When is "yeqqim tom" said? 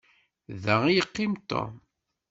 0.95-1.71